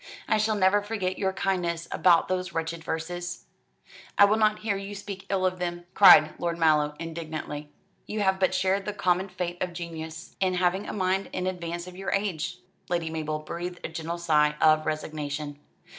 [0.27, 3.45] "I shall never forget your kindness about those wretched verses."
[4.17, 7.69] "I will not hear you speak ill of them," cried Lord Mallow indignantly.
[8.07, 11.85] "You have but shared the common fate of genius, in having a mind in advance
[11.85, 12.57] of your age."
[12.89, 15.59] Lady Mabel breathed a gentle sigh of resignation.